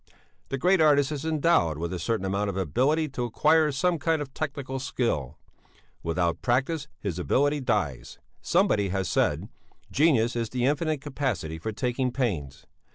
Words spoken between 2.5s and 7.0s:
ability to acquire some kind of technical skill. Without practice